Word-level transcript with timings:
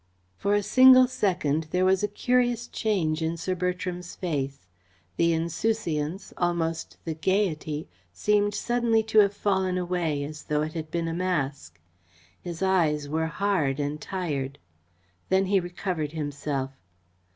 For 0.35 0.55
a 0.55 0.63
single 0.63 1.07
second 1.07 1.67
there 1.69 1.85
was 1.85 2.01
a 2.01 2.07
curious 2.07 2.65
change 2.65 3.21
in 3.21 3.37
Sir 3.37 3.53
Bertram's 3.53 4.15
face. 4.15 4.67
The 5.15 5.31
insouciance, 5.31 6.33
almost 6.37 6.97
the 7.05 7.13
gaiety, 7.13 7.87
seemed 8.11 8.55
suddenly 8.55 9.03
to 9.03 9.19
have 9.19 9.35
fallen 9.35 9.77
away, 9.77 10.23
as 10.23 10.45
though 10.45 10.63
it 10.63 10.73
had 10.73 10.89
been 10.89 11.07
a 11.07 11.13
mask. 11.13 11.79
His 12.41 12.63
eyes 12.63 13.07
were 13.07 13.27
hard 13.27 13.79
and 13.79 14.01
tired. 14.01 14.57
Then 15.29 15.45
he 15.45 15.59
recovered 15.59 16.13
himself. 16.13 16.71